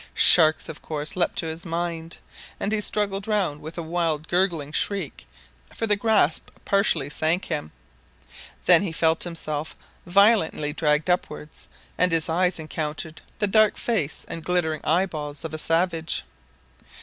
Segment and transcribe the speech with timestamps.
[0.15, 2.17] Sharks, of course, leaped to his mind,
[2.59, 5.27] and he struggled round with a wild gurgling shriek,
[5.75, 7.71] for the grasp partially sank him.
[8.65, 9.77] Then he felt himself
[10.07, 11.67] violently dragged upwards,
[11.99, 16.23] and his eyes encountered the dark face and glittering eye balls of a savage.